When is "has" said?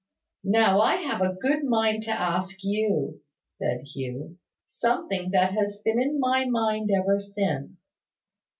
5.53-5.79